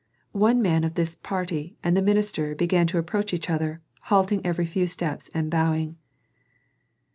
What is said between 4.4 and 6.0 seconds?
every few steps and bowing.